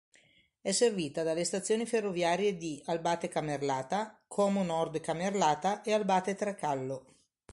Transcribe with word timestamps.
È 0.61 0.71
servita 0.71 1.21
dalle 1.21 1.43
stazioni 1.43 1.85
ferroviarie 1.85 2.57
di 2.57 2.81
Albate-Camerlata, 2.87 4.19
Como 4.27 4.63
Nord-Camerlata 4.63 5.83
e 5.83 5.93
Albate-Trecallo. 5.93 7.05